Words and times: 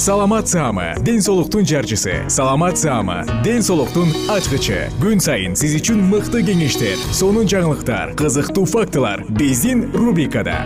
саламат 0.00 0.48
саама 0.48 0.94
ден 1.04 1.20
соолуктун 1.20 1.66
жарчысы. 1.66 2.24
Саламат 2.28 2.78
саама 2.78 3.26
ден 3.44 3.60
соолуктун 3.60 4.08
ачкычы. 4.32 4.88
Күн 4.96 5.20
сайын 5.20 5.52
сиз 5.52 5.74
үчүн 5.76 6.00
мыкты 6.08 6.40
кеңештер 6.40 6.96
сонун 7.12 7.44
жаңылыктар 7.44 8.14
кызыктуу 8.16 8.64
фактылар 8.64 9.26
биздин 9.28 9.92
рубрикада. 9.92 10.56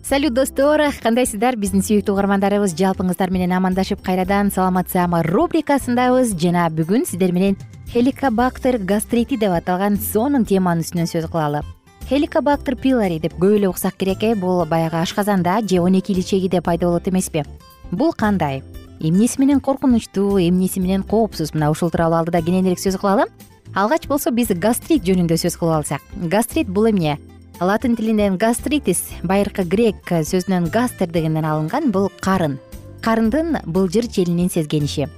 Салют 0.00 0.32
достор 0.32 0.80
кандайсыздар? 1.04 1.60
Биздин 1.60 1.84
сүйүктүү 1.84 2.16
угармандарыбыз 2.16 2.72
жалпыңыздар 2.80 3.28
менен 3.28 3.52
амандашып 3.60 4.00
кайрадан 4.00 4.48
саламат 4.48 4.88
саама 4.88 5.20
рубрикасындабыз. 5.26 6.32
Жана 6.40 6.70
бүгүн 6.72 7.04
сиздер 7.04 7.36
менен 7.36 7.58
хеликобактер 7.96 8.76
гастрити 8.76 9.38
деп 9.40 9.54
аталган 9.56 9.94
сонун 9.96 10.42
теманын 10.44 10.84
үстүнөн 10.84 11.06
сөз 11.08 11.30
кылалы. 11.32 11.62
Хеликобактер 12.10 12.76
пилари 12.76 13.16
деп 13.22 13.38
көп 13.40 13.54
эле 13.56 13.70
уксак 13.70 13.96
керек 13.96 14.20
э 14.20 14.34
бул 14.36 14.66
баягы 14.68 14.98
ашказанда 15.00 15.62
же 15.66 15.80
он 15.80 15.96
эки 15.96 16.12
ичегиде 16.12 16.60
пайда 16.60 16.88
болот 16.88 17.08
эмеспи 17.08 17.44
бул 17.90 18.12
кандай? 18.12 18.62
Эмнеси 19.00 19.40
менен 19.40 19.60
коркунучтуу 19.60 20.36
эмнеси 20.38 20.78
менен 20.78 21.04
коопсуз? 21.04 21.54
Мына 21.54 21.70
ушул 21.70 21.90
тууралуу 21.90 22.18
алдыда 22.18 22.42
кененирээк 22.42 22.78
сөз 22.78 22.98
кылалы. 23.00 23.30
Алгач 23.74 24.06
болсо 24.08 24.30
биз 24.30 24.48
гастрит 24.48 25.02
жөнүндө 25.02 25.40
сөз 25.40 25.56
кылып 25.56 25.76
алсак. 25.80 26.02
Гастрит 26.16 26.68
бул 26.68 26.90
эмне? 26.90 27.18
Латын 27.60 27.96
тилинен 27.96 28.36
гастритис 28.36 29.08
байыркы 29.22 29.64
грек 29.64 30.04
сөзүнөн 30.04 30.68
гастер 30.68 31.08
дегенден 31.08 31.46
алынган 31.46 31.92
бул 31.92 32.12
карын. 32.20 32.58
Карындын 33.00 33.62
былжыр 33.64 34.06
челинин 34.06 34.50
сезгениши. 34.50 35.08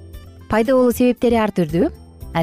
Пайда 0.49 0.77
болуу 0.77 0.93
себептери 0.93 1.35
ар 1.35 1.51
түрдүү 1.51 1.91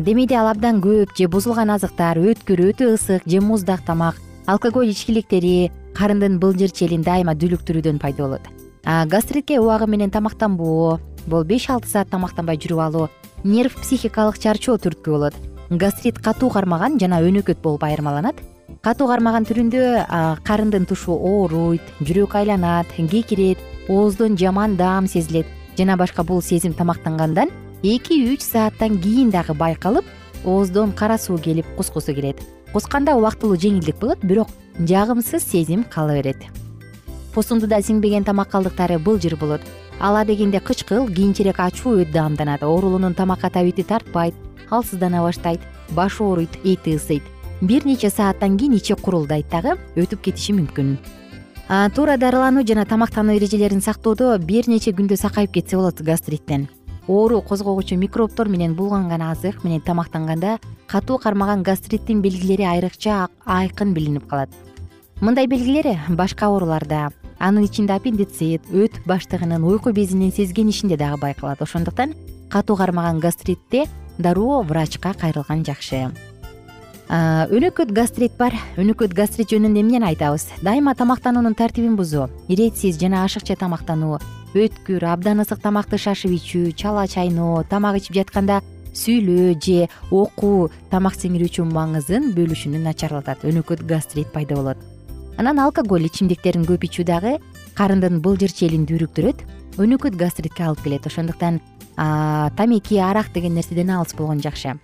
демейде 0.01 0.35
ал 0.35 0.47
абдан 0.47 0.81
көп 0.81 1.16
же 1.17 1.28
бузулган 1.28 1.69
азыктар 1.69 2.17
өткүр 2.17 2.61
өтө 2.72 2.94
ысык 2.95 3.23
же 3.25 3.41
муздак 3.41 3.85
тамак 3.85 4.16
алкоголь 4.45 4.89
ичкиликтери 4.89 5.72
карындын 5.95 6.39
былжыр 6.39 6.72
челин 6.72 7.03
дайыма 7.03 7.35
дүлүктүрүүдөн 7.35 8.00
пайда 8.00 8.23
болот. 8.23 8.41
Гастритке 8.83 9.59
убагы 9.59 9.88
менен 9.88 10.11
тамактанбоо 10.11 11.00
бул 11.28 11.44
беш 11.44 11.69
алты 11.69 11.88
саат 11.89 12.09
тамактанбай 12.09 12.57
жүрүп 12.57 12.81
алуу 12.81 13.09
нерв 13.44 13.75
психикалык 13.81 14.38
чарчоо 14.39 14.78
түрткү 14.78 15.11
болот. 15.11 15.35
Гастрит 15.69 16.19
катуу 16.19 16.50
кармаган 16.50 17.00
жана 17.00 17.22
өнөкөт 17.22 17.62
болуп 17.62 17.83
айырмаланат. 17.83 18.35
Катуу 18.81 19.07
кармаган 19.07 19.45
түрүндө 19.45 20.06
карындын 20.45 20.85
тушу 20.85 21.13
ооруйт 21.13 21.81
жүрөк 22.01 22.35
айланат 22.35 22.88
кекирет 22.97 23.57
ооздон 23.89 24.38
жаман 24.38 24.75
даам 24.75 25.07
сезилет 25.07 25.47
жана 25.77 25.97
башка 25.97 26.23
бул 26.23 26.41
сезим 26.41 26.73
тамактангандан 26.73 27.50
эки 27.85 28.16
үч 28.34 28.41
сааттан 28.41 28.97
кийин 28.97 29.29
дагы 29.29 29.53
байкалып 29.53 30.06
ооздон 30.44 30.91
кара 30.91 31.18
суу 31.18 31.38
келип 31.38 31.66
кускусу 31.78 32.13
келет. 32.16 32.41
Кусканда 32.73 33.13
убактылуу 33.16 33.57
жеңилдик 33.57 34.00
болот 34.00 34.23
бирок 34.23 34.50
жагымсыз 34.79 35.44
сезим 35.44 35.84
кала 35.84 36.16
берет. 36.18 36.41
Посундуда 37.34 37.81
сиңбеген 37.81 38.25
тамак 38.25 38.50
калдыктары 38.50 38.97
былжыр 38.97 39.35
болот. 39.35 39.62
Ала 40.00 40.25
дегенде 40.25 40.59
кычкыл 40.59 41.07
кийинчерээк 41.07 41.59
ачуу 41.59 42.01
өт 42.01 42.12
даамданат. 42.12 42.63
Оорулуунун 42.63 43.13
тамакка 43.13 43.50
табити 43.50 43.84
тартпайт 43.84 44.34
алсыздана 44.69 45.22
баштайт 45.22 45.62
башы 45.90 46.24
ооруйт 46.24 46.57
эти 46.63 46.95
ысыйт. 46.95 47.24
Бир 47.62 47.85
нече 47.85 48.09
сааттан 48.09 48.57
кийин 48.57 48.75
ичи 48.75 48.95
курулдайт 48.95 49.50
дагы 49.50 49.78
өтүп 49.95 50.22
кетиши 50.22 50.53
мүмкүн. 50.53 50.97
Туура 51.95 52.18
дарылануу 52.18 52.66
жана 52.66 52.85
тамактануу 52.85 53.38
эрежелерин 53.38 53.81
сактоодо 53.81 54.38
бир 54.38 54.68
нече 54.68 54.91
күндө 54.91 55.18
сакайып 55.18 55.53
кетсе 55.53 55.78
болот 55.78 56.01
гастриттен 56.01 56.68
оору 57.07 57.41
козгогучу 57.41 57.95
микробтор 57.95 58.49
менен 58.49 58.75
булганган 58.75 59.21
азык 59.21 59.63
менен 59.63 59.81
тамактанганда 59.81 60.59
катуу 60.88 61.17
кармаган 61.17 61.63
гастриттин 61.63 62.21
белгилери 62.21 62.63
айрыкча 62.63 63.27
айкын 63.45 63.93
билинип 63.93 64.27
калат. 64.27 64.49
Мындай 65.21 65.47
белгилер 65.47 65.99
башка 66.09 66.47
ооруларда 66.47 67.09
анын 67.39 67.65
ичинде 67.65 67.94
аппендицит 67.94 68.65
өт 68.71 69.01
баштыгынын 69.05 69.63
уйку 69.63 69.91
безинин 69.91 70.31
сезгенишинде 70.31 70.97
дагы 70.97 71.19
байкалат. 71.21 71.61
Ошондуктан 71.61 72.13
катуу 72.49 72.75
кармаган 72.75 73.19
гастритте 73.19 73.85
дароо 74.17 74.61
врачка 74.61 75.13
кайрылган 75.13 75.65
жакшы. 75.65 76.11
Өнөкөт 77.09 77.91
гастрит 77.94 78.33
бар. 78.38 78.55
Өнөкөт 78.77 79.13
гастрит 79.13 79.51
жөнүндө 79.51 79.83
эмнени 79.83 80.07
айтабыз? 80.09 80.47
Дайыма 80.61 80.95
тамактануунун 80.95 81.53
тартибин 81.53 81.95
бузуу. 81.95 82.29
Иретсиз 82.47 82.97
жана 82.97 83.23
ашыкча 83.25 83.55
тамактануу 83.55 84.19
өткүр 84.55 85.03
абдан 85.03 85.43
ысык 85.43 85.59
тамакты 85.59 85.97
шашып 85.99 86.31
ичүү 86.31 86.71
чала 86.79 87.03
чайноо 87.11 87.66
тамак 87.67 87.99
ичип 87.99 88.16
жатканда 88.16 88.61
сүйлөө 88.95 89.55
же 89.59 89.89
окуу 90.16 90.69
тамак 90.89 91.17
сиңирүүчү 91.19 91.66
маңызын 91.67 92.31
бөлүшүнү 92.38 92.79
начарлатат. 92.79 93.44
Өнөкөт 93.44 93.83
гастрит 93.83 94.31
пайда 94.31 94.55
болот. 94.55 94.79
Анан 95.35 95.59
алкоголь 95.59 96.07
ичимдиктерин 96.07 96.63
көп 96.63 96.88
ичүү 96.88 97.03
дагы 97.12 97.33
карындын 97.75 98.21
былжыр 98.24 98.56
челин 98.56 98.88
дүүрүктүрөт 98.88 99.44
өнөкөт 99.83 100.15
гастритке 100.15 100.63
алып 100.63 100.85
келет. 100.85 101.07
Ошондуктан 101.07 101.59
тамеки 102.56 102.95
арак 103.03 103.33
деген 103.33 103.56
нерседен 103.56 103.91
алыс 103.91 104.15
болгон 104.15 104.39
жакшы. 104.39 104.77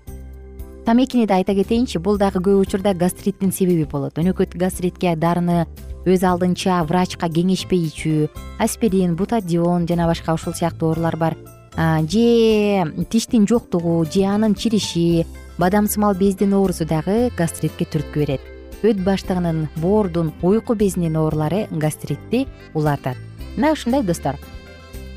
Тамекини 0.83 1.27
да 1.27 1.35
айта 1.35 1.55
кетейинчи 1.55 1.99
бул 1.99 2.17
дагы 2.17 2.41
көп 2.43 2.59
учурда 2.65 2.93
гастриттин 2.93 3.53
себеби 3.53 3.85
болот. 3.85 4.17
Өнөкөт 4.17 4.57
гастритке 4.57 5.15
дарыны 5.15 5.67
өз 6.05 6.23
алдынча 6.25 6.81
врачка 6.89 7.29
кеңешпей 7.29 7.85
ичүү 7.89 8.29
аспирин 8.61 9.15
бутадион 9.15 9.87
жана 9.89 10.07
башка 10.09 10.33
ушул 10.33 10.53
сыяктуу 10.53 10.89
оорулар 10.89 11.17
бар. 11.17 11.37
Же 11.75 13.05
тиштин 13.09 13.47
жоктугу 13.47 14.05
же 14.05 14.23
анын 14.25 14.55
чириши 14.55 15.25
бадамсымал 15.57 16.15
бездин 16.15 16.53
оорусу 16.53 16.85
дагы 16.85 17.31
гастритке 17.37 17.85
түрткү 17.85 18.19
берет. 18.19 18.41
Өт 18.81 19.03
баштыгынын 19.05 19.67
боордун 19.77 20.33
уйку 20.41 20.73
безинин 20.75 21.15
оорулары 21.15 21.67
гастритти 21.71 22.47
улантат 22.73 23.17
мына 23.55 23.73
ушундай 23.73 24.01
достор. 24.03 24.39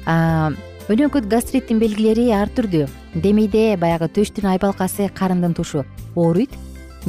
Өнөкөт 0.04 1.24
гастриттин 1.32 1.78
белгилери 1.80 2.28
ар 2.36 2.50
түрдүү. 2.52 2.90
Демейде 3.14 3.78
баягы 3.80 4.10
төштүн 4.12 4.50
айбалкасы 4.52 5.08
карындын 5.08 5.54
тушу. 5.56 5.86
Ооруйт 6.14 6.52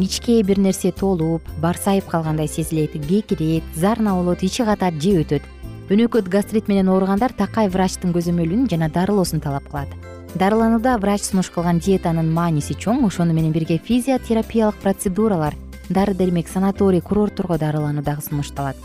ичке 0.04 0.42
бир 0.44 0.60
нерсе 0.60 0.92
толуп 0.92 1.42
барсайып 1.62 2.08
калгандай 2.10 2.48
сезилет 2.48 2.92
кекирет 2.92 3.64
зарына 3.76 4.16
болот 4.16 4.44
ичи 4.44 4.64
катат 4.64 5.02
же 5.02 5.22
өтөт. 5.22 5.42
Өнөкөт 5.90 6.28
гастрит 6.28 6.68
менен 6.68 6.90
ооругандар 6.90 7.32
такай 7.32 7.70
врачтын 7.70 8.12
көзөмөлүн 8.12 8.68
жана 8.70 8.90
дарылоосун 8.90 9.40
талап 9.40 9.70
кылат. 9.70 9.88
Дарыланууда 10.36 10.98
врач 10.98 11.22
сунуш 11.22 11.50
кылган 11.50 11.80
диетанын 11.80 12.28
мааниси 12.34 12.74
чоң 12.74 13.06
ошону 13.06 13.34
менен 13.34 13.54
бирге 13.54 13.78
физиотерапиялык 13.78 14.76
процедуралар 14.82 15.56
дары 15.90 16.14
дармек 16.14 16.48
санаторий 16.50 17.02
курортторго 17.02 17.58
дарылануу 17.58 18.04
дагы 18.04 18.22
сунушталат. 18.22 18.76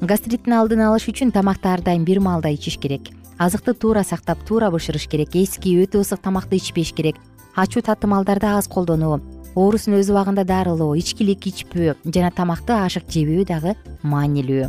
Гастриттин 0.00 0.54
алдын 0.56 0.80
алыш 0.80 1.06
үчүн 1.12 1.30
тамакты 1.30 1.68
ар 1.68 1.82
дайым 1.82 2.04
бир 2.04 2.20
маалда 2.20 2.48
ичиш 2.48 2.78
керек. 2.78 3.12
Азыкты 3.38 3.74
туура 3.74 4.02
сактап 4.02 4.38
туура 4.48 4.70
бышырыш 4.70 5.06
керек. 5.06 5.36
Эски 5.36 5.76
өтө 5.84 6.00
ысык 6.00 6.22
тамакты 6.24 6.56
ичпеш 6.56 6.92
керек. 6.92 7.16
Ачуу 7.54 7.82
татымалдарды 7.82 8.46
аз 8.46 8.66
колдонуу 8.66 9.20
оорусун 9.54 9.98
өз 9.98 10.10
убагында 10.12 10.44
дарылоо 10.44 10.94
ичкилик 10.98 11.46
ичпөө 11.50 11.96
жана 12.04 12.30
тамакты 12.30 12.76
ашык 12.76 13.08
жебөө 13.10 13.46
дагы 13.48 13.74
маанилүү. 14.02 14.68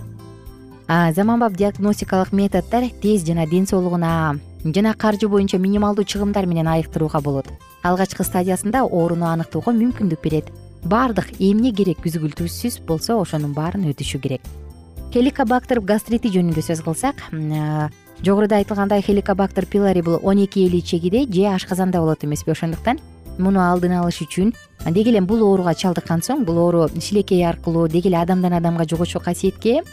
Заманбап 1.16 1.54
диагностикалык 1.56 2.33
методдор 2.33 2.89
тез 3.01 3.24
жана 3.25 3.45
ден 3.48 3.68
соолугуна 3.68 4.39
жана 4.63 4.94
каржы 4.94 5.28
боюнча 5.28 5.57
минималдуу 5.57 6.04
чыгымдар 6.04 6.45
менен 6.45 6.68
айыктырууга 6.68 7.22
болот. 7.22 7.48
Алгачкы 7.83 8.24
стадиясында 8.24 8.83
ооруну 8.83 9.25
аныктоого 9.25 9.72
мүмкүндүк 9.72 10.22
берет. 10.22 10.51
Баардык 10.83 11.31
эмне 11.39 11.72
керек 11.72 12.01
үзгүлтүүсүз 12.06 12.81
болсо 12.86 13.19
ошонун 13.22 13.54
баарын 13.54 13.88
өтүшү 13.94 14.19
керек. 14.19 14.42
Хеликобактер 15.13 15.80
гастрити 15.80 16.30
жөнүндө 16.33 16.62
сөз 16.66 16.81
кылсак 16.83 17.22
жогоруда 18.22 18.57
айтылгандай 18.57 19.01
хеликобактер 19.01 19.66
пилари 19.66 20.01
бул 20.01 20.19
он 20.24 20.44
эки 20.44 20.60
эли 20.66 20.80
чегиде 20.80 21.25
же 21.31 21.48
ашказанда 21.48 22.00
болот 22.00 22.24
эмеспи 22.24 22.51
ошондуктан. 22.51 23.00
Муну 23.38 23.62
алдын 23.62 23.94
алыш 23.98 24.22
үчүн 24.22 24.54
деги 24.89 25.10
эле 25.10 25.22
бул 25.22 25.44
ооруга 25.45 25.74
чалдыккан 25.75 26.24
соң 26.25 26.45
бул 26.45 26.57
оору 26.57 26.88
шилекей 27.00 27.45
аркылуу 27.45 27.88
деги 27.88 28.10
эле 28.10 28.18
адамдан 28.22 28.54
адамга 28.57 28.88
жугуучу 28.89 29.19
касиетке 29.19 29.83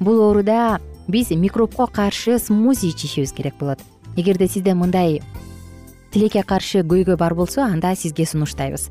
бул 0.00 0.20
ооруда 0.20 0.80
биз 1.08 1.30
микробко 1.30 1.86
каршы 1.86 2.38
смузи 2.38 2.88
ичишибиз 2.88 3.32
керек 3.32 3.54
болот. 3.60 3.78
Эгерде 4.16 4.48
сизде 4.48 4.74
мындай 4.74 5.20
тилекке 6.12 6.42
каршы 6.42 6.80
көйгөй 6.80 7.16
бар 7.16 7.34
болсо 7.34 7.62
анда 7.62 7.94
сизге 7.94 8.24
сунуштайбыз. 8.26 8.88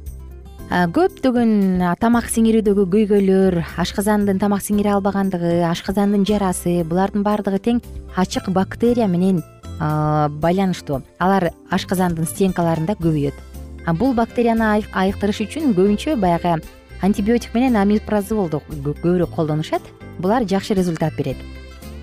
Көптөгөн 0.69 1.95
тамак 1.99 2.27
сиңирүүдөгү 2.27 2.85
көйгөйлөр 2.91 3.61
ашказандын 3.79 4.39
тамак 4.39 4.61
сиңире 4.61 4.91
албагандыгы 4.97 5.61
ашказандын 5.63 6.25
жарасы 6.27 6.83
булардын 6.83 7.23
баардыгы 7.23 7.59
тең 7.63 7.79
ачык 8.15 8.49
бактерия 8.51 9.07
менен 9.07 9.43
байланыштуу. 9.79 11.01
Алар 11.19 11.51
ашказандын 11.71 12.27
стенкаларында 12.27 12.97
көбөйөт 12.99 13.56
бул 13.93 14.13
бактерияны 14.13 14.83
айыктырыш 14.91 15.45
үчүн 15.45 15.71
көбүнчө 15.77 16.17
баягы 16.19 16.57
антибиотик 17.01 17.53
менен 17.53 17.77
амипразолду 17.77 18.61
көбүрөөк 18.67 19.35
колдонушат. 19.35 19.81
Булар 20.19 20.43
жакшы 20.49 20.73
результат 20.73 21.13
берет. 21.15 21.37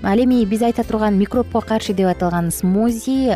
Ал 0.02 0.18
эми 0.20 0.44
биз 0.44 0.62
айта 0.62 0.84
турган 0.84 1.18
микробко 1.18 1.60
каршы 1.60 1.94
деп 1.94 2.10
аталган 2.10 2.50
смузи 2.52 3.34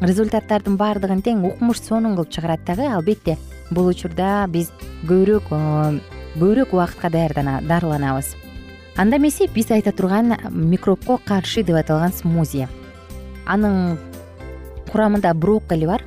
результаттардын 0.00 0.76
баардыгын 0.78 1.22
тең 1.22 1.44
укмуш 1.48 1.82
сонун 1.82 2.14
кылып 2.14 2.30
чыгарат 2.30 2.64
дагы 2.64 2.86
албетте 2.86 3.36
бул 3.70 3.90
учурда 3.90 4.46
биз 4.48 4.70
көбүрөөк 5.08 5.50
көбүрөөк 5.50 6.72
убакытка 6.72 7.10
дарыланабыз. 7.10 8.36
Анда 8.96 9.16
эмесе 9.16 9.48
биз 9.48 9.70
айта 9.70 9.92
турган 9.92 10.36
микробко 10.50 11.18
каршы 11.26 11.62
деп 11.62 11.76
аталган 11.76 12.12
смузи. 12.12 12.68
Анын 13.46 13.98
курамында 14.92 15.34
брокколи 15.34 15.86
бар 15.86 16.04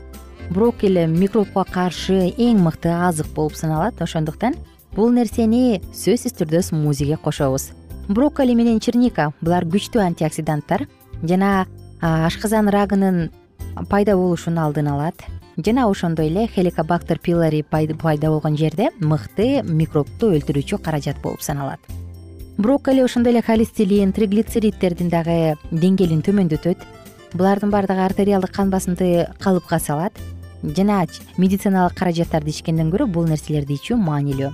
брокколи 0.49 1.05
микробко 1.11 1.65
каршы 1.67 2.31
эң 2.39 2.61
мыкты 2.63 2.89
азык 2.89 3.27
болуп 3.35 3.55
саналат 3.59 3.99
ошондуктан 4.01 4.55
бул 4.95 5.11
нерсени 5.11 5.81
сөзсүз 5.91 6.38
түрдө 6.39 6.61
смузиге 6.63 7.17
кошобуз. 7.19 7.71
Брокколи 8.07 8.55
менен 8.55 8.79
черника 8.79 9.33
булар 9.41 9.67
күчтүү 9.67 10.01
антиоксиданттар 10.05 10.85
жана 11.21 11.67
ашказан 12.01 12.69
рагынын 12.71 13.27
пайда 13.89 14.15
болушунун 14.15 14.63
алдын 14.63 14.88
алат. 14.94 15.19
Жана 15.57 15.89
ошондой 15.89 16.29
эле 16.29 16.47
хеликобактер 16.47 17.19
пилари 17.19 17.63
пайда 17.63 18.29
болгон 18.29 18.55
жерде 18.57 18.91
мыкты 18.99 19.63
микробду 19.63 20.31
өлтүрүүчү 20.38 20.79
каражат 20.79 21.19
болуп 21.21 21.41
саналат. 21.41 21.79
Брокколи 22.57 23.03
ошондой 23.03 23.33
эле 23.33 23.41
холестелин 23.41 24.13
триглицеридтердин 24.13 25.09
дагы 25.09 25.57
деңгээлин 25.71 26.23
төмөндөтөт. 26.23 26.88
Булардын 27.33 27.69
баардыгы 27.69 28.05
артериалдык 28.05 28.55
кан 28.55 28.69
басымды 28.71 29.27
калыпка 29.44 29.79
салат 29.83 30.13
жана 30.63 31.06
медициналык 31.38 31.98
каражаттарды 31.98 32.51
ичкенден 32.51 32.92
көрө 32.92 33.07
бул 33.12 33.27
нерселерди 33.27 33.77
ичүү 33.77 33.98
маанилүү. 34.01 34.51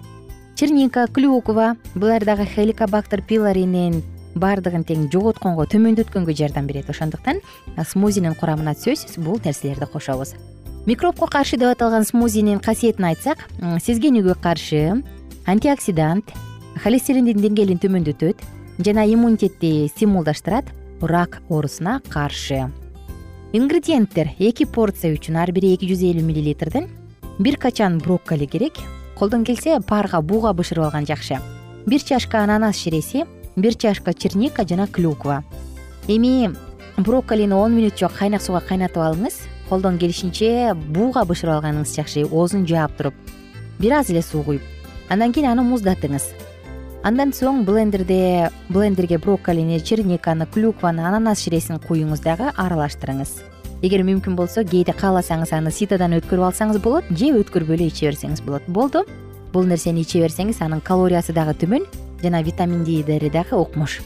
Черника 0.56 1.08
клюква 1.08 1.76
булар 1.96 2.26
дагы 2.26 2.46
хеликобактер 2.46 3.24
пиларинин 3.26 4.04
баардыгын 4.36 4.84
тең 4.86 5.08
жоготконго 5.14 5.66
төмөндөткөнгө 5.70 6.36
жардам 6.38 6.68
берет. 6.68 6.90
Ошондуктан 6.90 7.42
смузинин 7.90 8.36
курамына 8.36 8.74
сөзсүз 8.78 9.20
бул 9.24 9.40
нерселерди 9.44 9.86
кошобуз. 9.86 10.36
Микробко 10.86 11.28
каршы 11.28 11.58
деп 11.58 11.72
аталган 11.72 12.06
смузинин 12.06 12.60
касиетин 12.60 13.06
айтсак 13.06 13.48
сезгенүүгө 13.60 14.36
каршы? 14.42 15.02
Антиоксидант 15.48 16.34
холестериндин 16.84 17.42
деңгээлин 17.44 17.82
төмөндөтөт 17.84 18.46
жана 18.84 19.08
иммунитетти 19.08 19.90
стимулдаштырат 19.96 20.72
рак 21.02 21.42
оорусуна 21.50 22.02
каршы 22.10 22.68
ингредиенттер 23.54 24.32
эки 24.42 24.66
порция 24.66 25.14
үчүн 25.14 25.36
ар 25.38 25.52
бири 25.54 25.76
эки 25.76 25.86
жүз 25.86 26.02
элүү 26.08 26.26
миллилитрден 26.26 26.88
бир 27.38 27.58
качан 27.62 28.00
брокколи 28.02 28.48
керек. 28.50 28.80
Колдон 29.14 29.44
келсе 29.46 29.78
парга 29.86 30.22
бууга 30.22 30.56
бышырып 30.58 30.88
алган 30.88 31.06
жакшы. 31.06 31.38
Бир 31.86 32.02
чашка 32.02 32.42
ананас 32.42 32.82
ширеси 32.82 33.26
бир 33.56 33.76
чашка 33.76 34.14
черника 34.14 34.66
жана 34.68 34.88
клюква. 34.88 35.44
Эми 36.08 36.50
брокколини 36.98 37.54
он 37.54 37.78
мүнөт 37.78 38.00
жок 38.00 38.18
кайнак 38.18 38.42
сууга 38.42 38.66
кайнатып 38.66 38.98
алыңыз. 39.06 39.38
Колдон 39.70 40.00
келишинче 40.02 40.74
бууга 40.74 41.22
бышырып 41.22 41.60
алганыңыз 41.60 41.94
жакшы 41.94 42.26
оозун 42.26 42.66
жаап 42.66 42.98
туруп. 42.98 43.14
Бир 43.78 44.00
аз 44.00 44.10
эле 44.10 44.24
суу 44.24 44.42
куюп. 44.44 44.62
Андан 45.10 45.32
кийин 45.32 45.52
аны 45.52 45.62
муздатыңыз 45.62 46.26
андан 47.04 47.34
соң 47.36 47.64
блендерде 47.68 48.50
блендерге 48.70 49.18
брокколини 49.20 49.80
черниканы 49.80 50.48
клюкваны 50.48 51.04
ананас 51.04 51.44
ширесин 51.44 51.82
куюңуз 51.84 52.24
дагы 52.24 52.52
аралаштырыңыз. 52.56 53.36
Эгер 53.84 54.06
мүмкүн 54.08 54.38
болсо 54.40 54.64
кээде 54.64 54.96
кааласаңыз 54.96 55.52
аны 55.58 55.72
ситодан 55.76 56.16
өткөрүп 56.20 56.48
алсаңыз 56.50 56.80
болот 56.80 57.12
же 57.12 57.34
өткөрбөй 57.36 57.76
эле 57.76 57.92
иче 57.92 58.08
берсеңиз 58.08 58.42
болот. 58.46 58.64
Болду. 58.68 59.04
Бул 59.52 59.68
нерсени 59.68 60.08
иче 60.08 60.24
берсеңиз 60.24 60.64
анын 60.64 60.82
калориясы 60.82 61.36
дагы 61.36 61.54
төмөн 61.60 61.86
жана 62.24 62.42
витаминдери 62.42 63.30
дагы 63.30 63.60
укмуш 63.60 64.00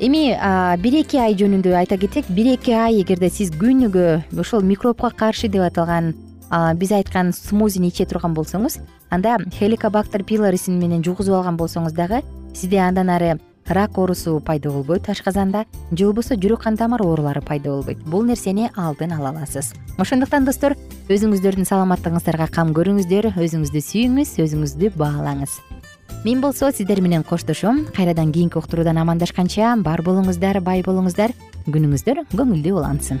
эми 0.00 0.36
бир 0.82 0.94
эки 1.00 1.16
ай 1.16 1.34
жөнүндө 1.36 1.72
айта 1.76 1.96
кетсек 1.96 2.28
бир 2.28 2.52
эки 2.52 2.72
ай 2.76 3.00
эгерде 3.00 3.30
сиз 3.32 3.52
күнүгө 3.56 4.38
ушул 4.40 4.60
микробко 4.60 5.08
каршы 5.08 5.48
деп 5.48 5.64
аталган 5.64 6.12
биз 6.50 6.92
айткан 6.92 7.32
смузини 7.32 7.88
иче 7.88 8.06
турган 8.06 8.34
болсоңуз 8.34 8.78
анда 9.10 9.36
хеликобактер 9.58 10.24
пилорисин 10.24 10.78
менен 10.78 11.04
жугузуп 11.04 11.40
алган 11.40 11.56
болсоңуз 11.56 11.94
дагы 11.94 12.22
сизде 12.54 12.80
андан 12.80 13.10
ары 13.10 13.36
рак 13.68 13.98
оорусу 13.98 14.40
пайда 14.40 14.70
болбойт 14.70 15.08
ашказанда 15.08 15.64
же 15.90 16.06
болбосо 16.06 16.34
жүрөк 16.34 16.62
кан 16.62 16.76
тамыр 16.76 17.02
оорулары 17.02 17.40
пайда 17.42 17.70
болбойт. 17.70 17.98
Бул 18.06 18.24
нерсени 18.24 18.70
алдын 18.76 19.12
ала 19.12 19.30
аласыз. 19.30 19.72
Ошондуктан 19.98 20.44
достор 20.44 20.76
өзүңүздөрдүн 21.08 21.66
саламаттыгыңыздарга 21.66 22.48
кам 22.52 22.72
көрүңүздөр 22.76 23.32
өзүңүздү 23.34 23.82
сүйүңүз 23.90 24.36
өзүңүздү 24.44 24.92
баалаңыз. 24.96 25.58
Мен 26.24 26.40
болсо 26.40 26.70
сиздер 26.70 27.00
менен 27.00 27.22
коштошом 27.24 27.84
кайрадан 27.94 28.32
кийинки 28.32 28.58
уктуруудан 28.58 28.98
амандашканча 28.98 29.76
бар 29.82 30.02
болуңуздар 30.02 30.60
бай 30.60 30.82
болуңуздар 30.82 31.34
күнүңүздөр 31.66 32.24
көңүлдүү 32.34 32.78
улансын 32.78 33.20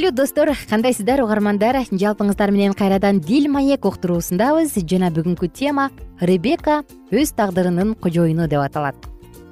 салют 0.00 0.14
достор. 0.14 0.48
Кандайсыздар 0.70 1.20
угармандар? 1.20 1.76
Жалпыңыздар 1.90 2.50
менен 2.50 2.72
кайрадан 2.72 3.18
дил 3.20 3.50
маек 3.52 3.84
уктуруусундабыз. 3.84 4.72
Жана 4.88 5.10
бүгүнкү 5.12 5.50
тема 5.52 5.90
ребека 6.20 6.84
өз 7.12 7.34
тагдырынын 7.36 7.92
кожоюну 8.00 8.46
деп 8.48 8.62
аталат. 8.62 8.96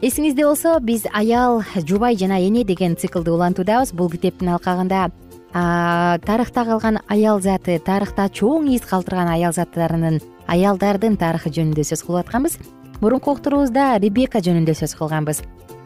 Эсиңизде 0.00 0.46
болсо 0.46 0.78
биз 0.80 1.04
аял 1.12 1.60
жубай 1.84 2.16
жана 2.16 2.40
эне 2.40 2.64
деген 2.64 2.96
циклды 2.96 3.30
улантуудабыз. 3.30 3.92
Бул 3.92 4.08
китептин 4.08 4.48
алкагында 4.54 5.10
тарыхта 5.52 6.64
калган 6.64 7.02
аял 7.08 7.42
заты 7.44 7.78
тарыхта 7.84 8.30
чоң 8.32 8.72
из 8.72 8.88
калтырган 8.88 9.28
аял 9.28 9.52
заттарынын 9.52 10.22
аялдардын 10.46 11.18
тарыхы 11.20 11.52
жөнүндө 11.52 11.84
сөз 11.84 12.06
кылып 12.06 12.24
атканбыз. 12.24 12.56
Мурунку 13.02 13.36
уктуруубузда 13.36 13.98
ребека 14.00 14.40
жөнүндө 14.40 14.72
сөз 14.80 14.96
кылганбыз. 14.96 15.42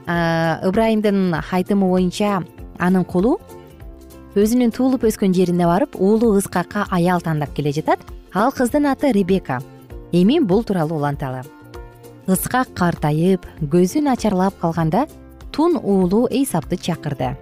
Ыбрайымдын 0.06 1.34
айтымы 1.50 1.88
боюнча 1.88 2.44
анын 2.78 3.04
кулу 3.04 3.40
өзүнүн 4.32 4.70
туулуп 4.72 5.02
өскөн 5.04 5.34
жерине 5.36 5.66
барып 5.68 5.98
уулу 6.00 6.30
ыскакка 6.38 6.86
аял 6.88 7.20
тандап 7.20 7.52
келе 7.52 7.72
жатат. 7.72 8.00
Ал 8.32 8.50
кыздын 8.50 8.86
аты 8.88 9.12
ребека 9.12 9.58
эми 10.10 10.38
бул 10.40 10.64
тууралуу 10.64 10.96
уланталы. 10.96 11.42
Ыскак 12.26 12.72
картайып 12.72 13.44
көзү 13.60 14.00
начарлап 14.00 14.56
калганда 14.58 15.04
тун 15.52 15.76
уулу 15.76 16.28
эйсапты 16.30 16.78
чакырды. 16.78 17.36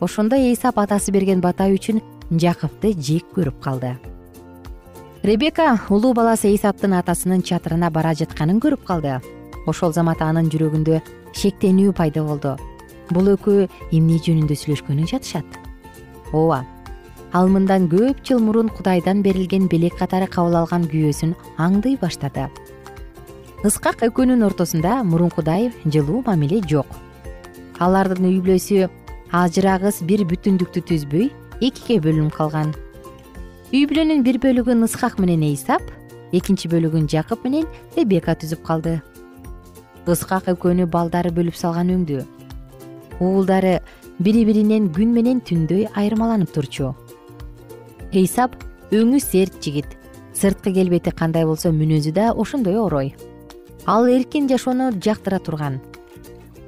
Ошондо 0.00 0.36
эйсап 0.36 0.78
атасы 0.78 1.12
берген 1.12 1.42
бата 1.44 1.68
үчүн 1.68 2.00
жакыпты 2.30 2.94
жек 2.96 3.28
көрүп 3.36 3.60
калды. 3.60 3.98
Ребека 5.22 5.78
улуу 5.90 6.14
баласы 6.14 6.48
эйсаптын 6.48 6.96
атасынын 7.02 7.42
чатырына 7.42 7.90
бара 7.90 8.14
жатканын 8.14 8.62
көрүп 8.64 8.86
калды. 8.88 9.20
Ошол 9.66 9.92
замат 9.92 10.22
анын 10.22 10.48
жүрөгүндө 10.48 11.02
шектенүү 11.36 11.92
пайда 11.92 12.24
болду. 12.24 12.56
Бул 13.12 13.28
экөө 13.36 13.68
эмне 13.92 14.16
жөнүндө 14.24 14.56
сүйлөшкөнү 14.56 15.04
жатышат 15.12 15.64
ооба. 16.34 16.64
Ал 17.34 17.48
мындан 17.50 17.88
көп 17.90 18.20
жыл 18.26 18.42
мурун 18.42 18.68
кудайдан 18.68 19.22
берилген 19.22 19.68
белек 19.70 19.96
катары 19.98 20.26
кабыл 20.30 20.58
алган 20.60 20.84
күйөөсүн 20.90 21.32
аңдый 21.58 21.96
баштады. 22.02 22.50
Ыскак 23.64 24.02
экөөнүн 24.06 24.44
ортосунда 24.44 25.00
мурункудай 25.08 25.70
жылуу 25.86 26.22
мамиле 26.26 26.60
жок. 26.68 26.86
Алардын 27.78 28.28
үй 28.28 28.38
бүлөсү 28.44 28.90
ажырагыс 29.32 30.02
бир 30.06 30.26
бүтүндүктү 30.30 30.84
түзбөй 30.90 31.30
экиге 31.64 31.98
бөлүнүп 32.04 32.36
калган. 32.36 32.74
Үй 33.72 33.86
бүлөнүн 33.90 34.22
бир 34.22 34.38
бөлүгүн 34.42 34.86
ыскак 34.86 35.18
менен 35.18 35.42
эйсап 35.48 35.82
экинчи 36.36 36.68
бөлүгүн 36.70 37.08
жакып 37.10 37.42
менен 37.46 37.66
ребека 37.96 38.36
түзүп 38.38 38.62
калды. 38.66 39.00
Ыскак 40.06 40.52
экөөнү 40.52 40.86
балдары 40.86 41.32
бөлүп 41.34 41.56
салган 41.58 41.90
өңдүү. 41.96 42.22
Уулдары 43.18 43.80
бири 44.18 44.44
биринен 44.46 44.90
күн 44.94 45.12
менен 45.14 45.40
түндөй 45.40 45.88
айырмаланып 45.94 46.52
турчу. 46.54 46.92
Эйсап 48.12 48.56
өңү 48.94 49.20
серт 49.20 49.60
жигит. 49.62 49.88
Сырткы 50.34 50.72
келбети 50.74 51.10
кандай 51.10 51.46
болсо 51.46 51.72
мүнөзү 51.72 52.12
да 52.14 52.32
ошондой 52.32 52.78
орой. 52.78 53.14
Ал 53.86 54.06
эркин 54.06 54.48
жашоону 54.48 54.92
жактыра 54.98 55.38
турган. 55.38 55.80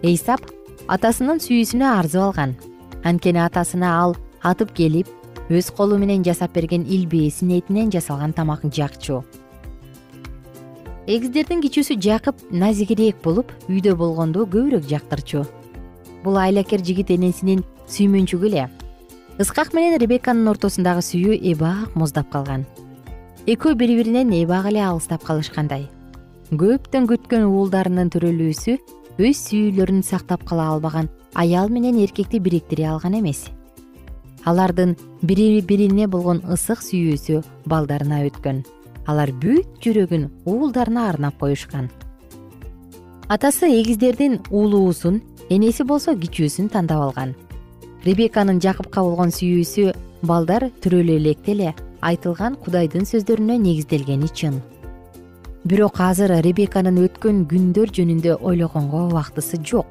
Эйсап 0.03 0.43
атасынын 0.89 1.43
сүйүүсүнө 1.43 1.87
арзып 1.99 2.23
алган. 2.29 2.57
Анткени 3.05 3.43
атасына 3.43 3.95
ал 4.03 4.17
атып 4.43 4.75
келип 4.75 5.09
өз 5.51 5.71
колу 5.71 5.99
менен 5.99 6.25
жасап 6.27 6.55
берген 6.55 6.87
илбээсин 6.87 7.51
этинен 7.59 7.91
жасалган 7.91 8.33
тамак 8.33 8.67
жакчу 8.67 9.23
эгиздердин 11.07 11.61
кичүүсү 11.63 11.95
жакып 12.03 12.41
назигирээк 12.51 13.21
болуп 13.23 13.53
үйдө 13.71 13.95
болгонду 13.99 14.43
көбүрөөк 14.51 14.89
жактырчу 14.91 15.45
бул 16.25 16.39
айлакер 16.39 16.85
жигит 16.85 17.11
энесинин 17.11 17.65
сүймөнчүгү 17.89 18.49
эле. 18.51 18.69
Ыскак 19.39 19.75
менен 19.77 19.99
ребеканын 20.01 20.49
ортосундагы 20.49 21.03
сүйүү 21.05 21.41
эбак 21.53 21.95
муздап 21.95 22.31
калган. 22.33 22.65
Экөө 23.47 23.75
бири 23.77 23.99
биринен 23.99 24.33
эбак 24.33 24.71
эле 24.71 24.81
алыстап 24.83 25.25
калышкандай. 25.27 25.89
Көптөн 26.51 27.09
күткөн 27.11 27.45
уулдарынын 27.51 28.11
төрөлүүсү 28.15 28.79
өз 29.19 29.43
сүйүүлөрүн 29.49 30.03
сактап 30.07 30.45
кала 30.49 30.71
албаган 30.73 31.11
аял 31.35 31.69
менен 31.69 31.99
эркекти 32.01 32.41
бириктире 32.41 32.89
алган 32.89 33.19
эмес. 33.21 33.47
Алардын 34.45 34.97
бири 35.23 35.61
бирине 35.61 36.07
болгон 36.07 36.43
ысык 36.47 36.81
сүйүүсү 36.87 37.43
балдарына 37.67 38.23
өткөн. 38.29 38.65
Алар 39.07 39.31
бүт 39.31 39.81
жүрөгүн 39.83 40.29
уулдарына 40.47 41.09
арнап 41.11 41.39
коюшкан. 41.39 41.91
Атасы 43.29 43.67
эгиздердин 43.81 44.41
улуусун 44.51 45.21
энеси 45.51 45.85
болсо 45.85 46.15
кичүүсүн 46.19 46.71
тандап 46.73 47.03
алган. 47.03 47.35
Ребеканын 48.05 48.59
жакыпка 48.63 49.03
болгон 49.03 49.31
сүйүүсү 49.35 49.93
балдар 50.27 50.71
төрөлө 50.83 51.19
электе 51.21 51.53
эле 51.55 51.75
айтылган 52.03 52.57
кудайдын 52.63 53.07
сөздөрүнө 53.07 53.59
негизделгени 53.63 54.31
чын. 54.35 54.59
Бирок 55.67 56.01
азыр 56.01 56.35
ребеканын 56.47 56.99
өткөн 57.03 57.45
күндөр 57.51 57.91
жөнүндө 57.95 58.39
ойлогонго 58.43 59.07
убактысы 59.09 59.59
жок. 59.63 59.87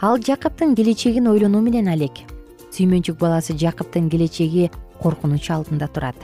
Ал 0.00 0.18
жакыптын 0.18 0.74
келечегин 0.78 1.26
ойлонуу 1.26 1.62
менен 1.62 1.88
алек. 1.90 2.22
Сүймөнчүк 2.70 3.18
баласы 3.18 3.56
жакыптын 3.58 4.10
келечеги 4.10 4.68
коркунуч 5.02 5.50
алдында 5.50 5.88
турат. 5.88 6.18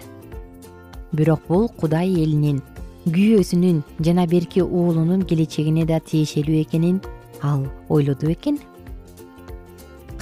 Бирок 1.13 1.43
бул 1.49 1.69
кудай 1.81 2.11
элинин 2.23 2.63
күйөөсүнүн 3.07 3.83
жана 4.01 4.27
берки 4.27 4.63
уулунун 4.63 5.27
келечегине 5.29 5.85
да 5.87 5.99
тиешелүү 6.01 6.63
экенин 6.63 7.01
ал 7.45 7.67
ойлоду 7.89 8.27
бекен 8.33 8.59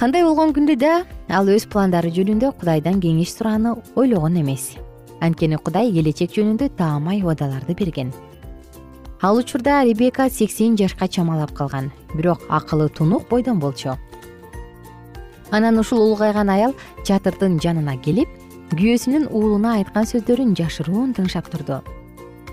кандай 0.03 0.23
болгон 0.25 0.51
күндө 0.51 0.75
да 0.75 0.93
ал 1.31 1.47
өз 1.47 1.63
пландары 1.71 2.09
жөнүндө 2.11 2.49
кудайдан 2.59 2.99
кеңеш 2.99 3.37
сурааны 3.37 3.71
ойлогон 3.95 4.35
эмес. 4.41 4.73
Анткени 5.23 5.55
кудай 5.55 5.93
келечек 5.95 6.33
жөнүндө 6.35 6.67
таамай 6.75 7.21
убадаларды 7.23 7.75
берген. 7.79 8.11
Ал 9.21 9.37
учурда 9.39 9.77
ребека 9.87 10.27
сексен 10.29 10.75
жашка 10.75 11.07
чамалап 11.07 11.53
калган 11.55 11.91
бирок 12.13 12.41
акылы 12.49 12.89
тунук 12.89 13.29
бойдон 13.29 13.59
болчу. 13.59 13.95
Анан 15.51 15.79
ушул 15.79 16.01
улгайган 16.01 16.49
аял 16.49 16.75
чатырдын 17.07 17.59
жанына 17.63 17.95
келип 18.03 18.27
күйөөсүнүн 18.73 19.29
уулуна 19.31 19.77
айткан 19.77 20.09
сөздөрүн 20.09 20.51
жашыруун 20.59 21.13
тыңшап 21.15 21.47
турду. 21.47 21.79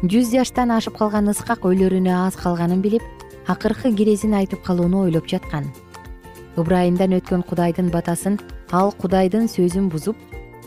Жүз 0.04 0.30
жаштан 0.36 0.70
ашып 0.70 0.94
калган 1.00 1.32
ыскак 1.34 1.66
өлөрүнө 1.66 2.14
аз 2.28 2.38
калганын 2.38 2.84
билип 2.84 3.02
акыркы 3.50 3.90
кирезин 3.96 4.34
айтып 4.38 4.62
калууну 4.62 5.02
ойлоп 5.06 5.26
жаткан. 5.26 5.64
Ыбрайымдан 6.60 7.16
өткөн 7.18 7.42
кудайдын 7.48 7.88
батасын 7.90 8.38
ал 8.70 8.92
кудайдын 8.94 9.48
сөзүн 9.50 9.88
бузуп 9.90 10.16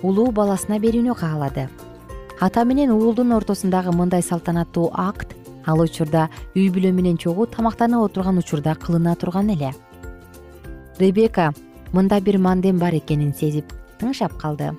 улуу 0.04 0.32
баласына 0.36 0.82
берүүнү 0.84 1.16
каалады. 1.16 1.70
Ата 2.42 2.66
менен 2.68 2.92
уулдун 2.92 3.32
ортосундагы 3.38 3.94
мындай 3.96 4.22
салтанаттуу 4.22 4.90
акт 4.94 5.32
ал 5.66 5.80
учурда 5.80 6.28
үй 6.56 6.68
бүлө 6.76 6.92
менен 6.92 7.18
чогуу 7.18 7.48
тамактанып 7.48 8.04
отурган 8.10 8.42
учурда 8.44 8.76
кылына 8.76 9.16
турган 9.16 9.54
эле. 9.56 9.72
Ребека 11.00 11.54
мында 11.94 12.20
бир 12.20 12.38
мандем 12.38 12.84
бар 12.84 13.00
экенин 13.00 13.32
сезип 13.34 13.72
тыңшап 14.02 14.36
калды. 14.42 14.74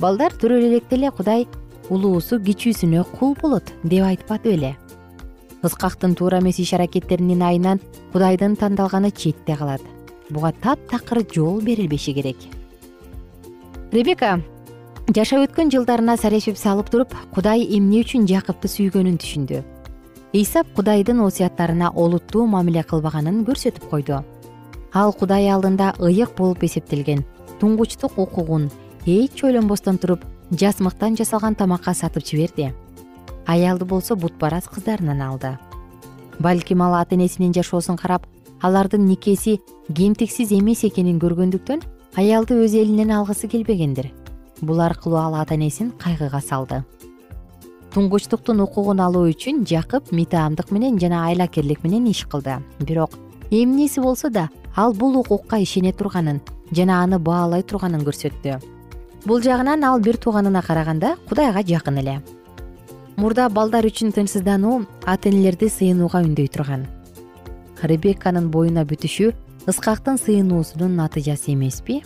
Балдар 0.00 0.36
төрөлө 0.36 0.68
электе 0.68 1.00
эле 1.00 1.10
кудай 1.10 1.48
улуусу 1.88 2.42
кичүүсүнө 2.44 3.08
кул 3.16 3.36
болот 3.40 3.72
деп 3.84 4.04
айтпады 4.04 4.52
беле 4.52 4.76
ыскактын 5.62 6.14
туура 6.14 6.40
эмес 6.40 6.58
иш 6.58 6.72
аракеттеринин 6.74 7.42
айынан 7.42 7.80
кудайдын 8.12 8.56
тандалганы 8.56 9.10
четте 9.10 9.56
калат. 9.56 9.82
Буга 10.30 10.52
таптакыр 10.52 11.24
жол 11.34 11.60
берилбеши 11.60 12.12
керек. 12.12 12.36
Ребека 13.92 14.40
жашап 15.14 15.48
өткөн 15.48 15.70
жылдарына 15.74 16.16
сарешип 16.16 16.56
салып 16.56 16.90
туруп 16.90 17.14
кудай 17.34 17.64
эмне 17.66 18.04
үчүн 18.04 18.28
жакыпты 18.30 18.68
сүйгөнүн 18.68 19.18
түшүндү? 19.18 19.62
Исап 20.32 20.68
кудайдын 20.76 21.20
осуяттарына 21.24 21.90
олуттуу 21.90 22.46
мамиле 22.46 22.84
кылбаганын 22.84 23.42
көрсөтүп 23.44 23.88
койду. 23.90 24.22
Ал 24.94 25.12
кудай 25.12 25.50
алдында 25.50 25.94
ыйык 25.98 26.36
болуп 26.38 26.62
эсептелген 26.62 27.24
туңгучтук 27.60 28.16
укугун 28.18 28.70
эч 29.06 29.42
ойлонбостон 29.44 29.98
туруп 29.98 30.24
жасмыктан 30.50 31.16
жасалган 31.18 31.54
тамакка 31.54 31.94
сатып 31.94 32.24
жиберди 32.26 32.72
аялды 33.46 33.84
болсо 33.84 34.16
бутпарас 34.16 34.68
кыздарынан 34.68 35.22
алды. 35.22 35.58
Балким 36.38 36.82
ал 36.82 36.94
ата 36.94 37.14
энесинин 37.14 37.52
жашоосун 37.52 37.96
карап 37.96 38.26
алардын 38.62 39.04
никеси 39.04 39.60
кемтиксиз 39.94 40.52
эмес 40.52 40.84
экенин 40.84 41.18
көргөндүктөн 41.20 41.82
аялды 42.16 42.54
өз 42.64 42.74
элинен 42.74 43.10
алгысы 43.10 43.48
келбегендир. 43.48 44.10
Бул 44.60 44.80
аркылуу 44.80 45.18
ал 45.18 45.34
ата 45.34 45.54
энесин 45.54 45.90
кайгыга 45.90 46.40
салды. 46.40 46.84
Туңгучтуктун 47.90 48.60
укугун 48.62 49.00
алуу 49.00 49.26
үчүн 49.32 49.64
жакып 49.66 50.12
митаамдык 50.12 50.70
менен 50.70 50.98
жана 50.98 51.26
айлакерлик 51.26 51.82
менен 51.84 52.06
иш 52.06 52.24
кылды. 52.24 52.60
Бирок 52.78 53.18
эмнеси 53.50 54.00
болсо 54.00 54.30
да 54.30 54.48
ал 54.76 54.92
бул 54.94 55.16
укукка 55.18 55.58
ишене 55.58 55.92
турганын 55.92 56.40
жана 56.72 57.02
аны 57.02 57.18
баалай 57.18 57.62
турганын 57.62 58.04
көрсөттү. 58.06 58.60
Бул 59.26 59.42
жагынан 59.42 59.84
ал 59.84 60.00
бир 60.00 60.16
тууганына 60.16 60.62
караганда 60.62 61.16
кудайга 61.28 61.62
жакын 61.66 61.98
эле 61.98 62.22
мурда 63.20 63.50
балдар 63.52 63.84
үчүн 63.84 64.14
тынчсыздануу 64.16 64.86
ата 65.04 65.28
энелерди 65.28 65.66
сыйынууга 65.68 66.22
үндөй 66.24 66.46
турган. 66.48 66.86
Ребекканын 67.82 68.46
боюна 68.48 68.86
бүтүшү 68.88 69.34
ыскактын 69.68 70.16
сыйынуусунун 70.16 70.94
натыйжасы 70.96 71.52
эмеспи? 71.52 71.98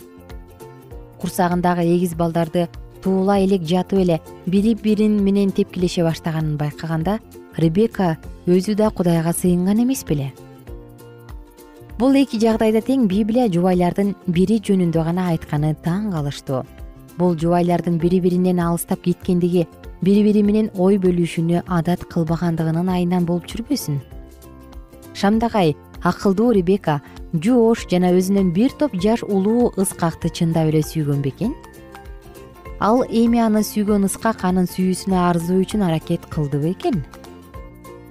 Курсагындагы 1.21 1.85
эгиз 1.93 2.17
балдарды 2.19 2.65
туулай 3.03 3.45
элек 3.45 3.63
жатып 3.63 4.01
эле 4.03 4.19
бири 4.45 4.73
бирин 4.75 5.21
менен 5.23 5.53
тепкилеше 5.55 6.03
баштаганын 6.03 6.57
байкаганда 6.59 7.21
ребека 7.55 8.17
өзү 8.45 8.75
да 8.75 8.91
кудайга 8.91 9.31
сыйынган 9.31 9.85
эмес 9.85 10.03
беле. 10.03 10.33
Бул 11.97 12.11
эки 12.19 12.41
жагдайда 12.43 12.83
тең 12.83 13.07
библия 13.07 13.47
жубайлардын 13.47 14.17
бири 14.27 14.59
жөнүндө 14.59 15.07
гана 15.07 15.29
айтканы 15.31 15.77
таң 15.79 16.11
калыштуу. 16.11 16.65
Бул 17.15 17.39
жубайлардын 17.39 18.01
бири 18.03 18.19
биринен 18.19 18.59
алыстап 18.59 19.07
кеткендиги 19.07 19.63
бири 20.01 20.23
бири 20.23 20.43
менен 20.43 20.71
ой 20.75 20.97
бөлүшүүнү 20.97 21.63
адат 21.67 22.07
кылбагандыгынын 22.11 22.89
айынан 22.89 23.25
болуп 23.25 23.47
жүрбөсүн. 23.51 24.01
Шамдагай 25.13 25.75
акылдуу 26.03 26.51
ребека 26.57 26.99
жоош 27.33 27.87
жана 27.91 28.11
өзүнөн 28.15 28.51
бир 28.55 28.75
топ 28.79 28.95
жаш 29.01 29.23
улуу 29.23 29.71
ыскакты 29.77 30.29
чындап 30.29 30.69
эле 30.71 30.83
сүйгөн 30.83 31.23
бекен 31.23 31.55
ал 32.79 33.03
эми 33.09 33.39
аны 33.39 33.63
сүйгөн 33.63 34.05
ыскак 34.09 34.43
анын 34.43 34.67
сүйүүсүнө 34.67 35.17
арзуу 35.29 35.61
үчүн 35.63 35.85
аракет 35.87 36.25
кылдыбы 36.29 36.73
экен? 36.73 37.03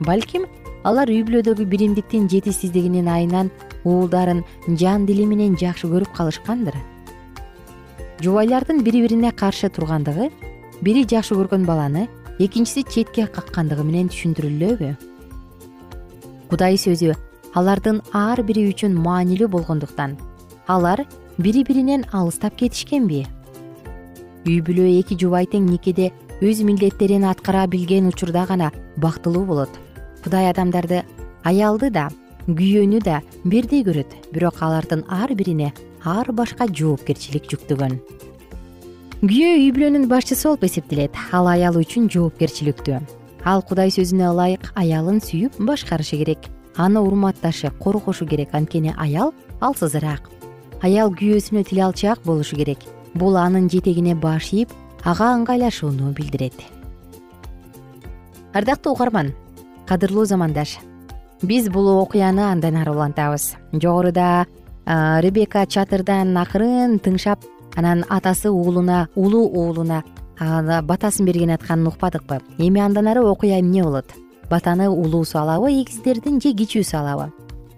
Балким 0.01 0.47
алар 0.85 1.11
үй 1.13 1.23
бүлөдөгү 1.27 1.67
биримдиктин 1.69 2.27
жетишсиздигинин 2.33 3.09
айынан 3.09 3.51
уулдарын 3.85 4.43
жан 4.81 5.07
дили 5.07 5.27
менен 5.29 5.57
жакшы 5.61 5.89
көрүп 5.93 6.17
калышкандыр. 6.17 6.77
Жубайлардын 8.25 8.83
бири 8.85 9.05
бирине 9.05 9.33
каршы 9.33 9.69
тургандыгы 9.69 10.31
бири 10.83 11.05
жакшы 11.05 11.35
көргөн 11.39 11.67
баланы 11.67 12.09
экинчиси 12.39 12.85
четке 12.91 13.27
каккандыгы 13.27 13.85
менен 13.87 14.09
түшүндүрүлөбү 14.11 14.95
кудай 16.51 16.79
сөзү 16.81 17.15
алардын 17.55 18.01
ар 18.13 18.43
бири 18.43 18.67
үчүн 18.73 18.97
маанилүү 19.05 19.49
болгондуктан 19.51 20.17
алар 20.67 21.05
бири 21.39 21.65
биринен 21.65 22.05
алыстап 22.13 22.57
кетишкенби. 22.59 23.25
Үй 24.45 24.61
бүлө 24.65 24.87
эки 25.01 25.17
жубай 25.19 25.49
тең 25.51 25.67
никеде 25.71 26.11
өз 26.45 26.63
милдеттерин 26.67 27.25
аткара 27.25 27.67
билген 27.67 28.09
учурда 28.11 28.45
гана 28.47 28.71
бактылуу 28.97 29.45
болот. 29.45 29.71
Кудай 30.25 30.51
адамдарды 30.51 31.03
аялды 31.45 31.91
да 31.91 32.09
күйөөнү 32.47 33.01
да 33.05 33.23
бирдей 33.45 33.85
көрөт 33.87 34.15
бирок 34.33 34.61
алардын 34.61 35.05
ар 35.09 35.33
бирине 35.35 35.73
ар 36.05 36.31
башка 36.33 36.67
жоопкерчилик 36.69 37.49
жүктөгөн 37.49 37.99
күйөө 39.25 39.53
үй 39.57 39.71
бүлөнүн 39.73 40.03
башчысы 40.11 40.45
болуп 40.45 40.67
эсептелет. 40.67 41.15
Ал 41.33 41.47
аялы 41.49 41.81
үчүн 41.81 42.11
жоопкерчиликтүү. 42.13 42.99
Ал 43.49 43.63
кудай 43.65 43.89
сөзүнө 43.95 44.27
ылайык 44.35 44.67
аялын 44.77 45.23
сүйүп 45.25 45.57
башкарышы 45.65 46.19
керек. 46.21 46.51
Аны 46.77 47.01
урматташы 47.01 47.71
коргошу 47.81 48.27
керек. 48.29 48.53
Анткени 48.53 48.93
аял 48.99 49.33
алсызыраак. 49.65 50.29
Аял 50.85 51.15
күйөөсүнө 51.17 51.65
тил 51.65 51.81
алчаак 51.87 52.21
болушу 52.27 52.59
керек. 52.61 52.85
Бул 53.15 53.39
анын 53.41 53.71
жетегине 53.73 54.13
баш 54.15 54.51
ийип 54.53 54.75
ага 55.05 55.31
ыңгайлашууну 55.39 56.13
билдирет. 56.13 56.61
Ардактуу 58.53 58.93
угарман 58.93 59.33
кадырлуу 59.89 60.27
замандаш 60.27 60.77
биз 61.41 61.71
бул 61.73 61.89
окуяны 61.97 62.45
андан 62.51 62.77
ары 62.77 62.93
улантабыз. 62.93 63.55
Жогоруда 63.73 64.45
ребека 65.25 65.65
чатырдан 65.65 66.37
акырын 66.37 66.99
тыңшап 67.01 67.54
анан 67.77 68.05
атасы 68.09 68.51
уулуна 68.51 69.09
улуу 69.15 69.47
уулуна 69.49 70.03
батасын 70.39 71.27
берген 71.27 71.51
атканын 71.51 71.89
укпадыкпы 71.89 72.41
эми 72.59 72.81
андан 72.81 73.09
ары 73.09 73.23
окуя 73.23 73.61
эмне 73.61 73.83
болот? 73.83 74.07
Батаны 74.51 74.89
улуусу 74.91 75.39
алабы 75.39 75.73
эгиздердин 75.73 76.41
же 76.41 76.53
кичүүсү 76.53 76.97
алабы 76.97 77.33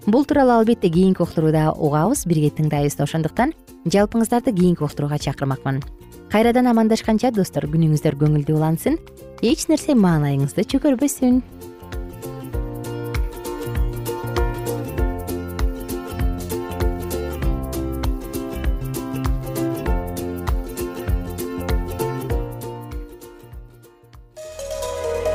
бул 0.07 0.25
тууралуу 0.25 0.61
албетте 0.61 0.89
кийинки 0.89 1.23
уктурууда 1.23 1.73
угабыз 1.73 2.27
бирге 2.27 2.51
тыңдайбыз 2.55 2.97
да. 2.97 3.05
Ошондуктан 3.05 3.53
жалпыңыздарды 3.87 4.55
кийинки 4.55 4.85
уктурууга 4.85 5.19
чакырмакмын. 5.19 5.83
Кайрадан 6.31 6.67
амандашканча 6.71 7.33
достор 7.35 7.67
күнүңүздөр 7.71 8.17
көңүлдүү 8.21 8.57
улансын. 8.57 8.99
Эч 9.43 9.67
нерсе 9.69 9.95
маанайыңызды 9.95 10.65
чөгөрбөсүн 10.71 11.43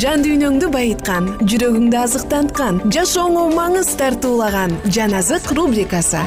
жан 0.00 0.22
дүйнөңдү 0.24 0.68
байыткан 0.72 1.26
жүрөгүңдү 1.44 1.96
азыктанткан 2.00 2.78
жашооңо 2.94 3.44
маңыз 3.52 3.90
тартуулаган 4.00 4.72
жан 4.88 5.12
азык 5.18 5.50
рубрикасы. 5.52 6.22